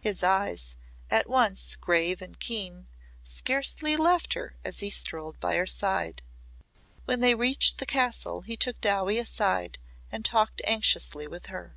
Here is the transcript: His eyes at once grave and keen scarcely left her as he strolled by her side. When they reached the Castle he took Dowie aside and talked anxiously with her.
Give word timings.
His 0.00 0.22
eyes 0.22 0.76
at 1.10 1.28
once 1.28 1.76
grave 1.76 2.22
and 2.22 2.40
keen 2.40 2.88
scarcely 3.22 3.98
left 3.98 4.32
her 4.32 4.56
as 4.64 4.80
he 4.80 4.88
strolled 4.88 5.38
by 5.40 5.56
her 5.56 5.66
side. 5.66 6.22
When 7.04 7.20
they 7.20 7.34
reached 7.34 7.76
the 7.76 7.84
Castle 7.84 8.40
he 8.40 8.56
took 8.56 8.80
Dowie 8.80 9.18
aside 9.18 9.78
and 10.10 10.24
talked 10.24 10.62
anxiously 10.66 11.26
with 11.26 11.48
her. 11.52 11.76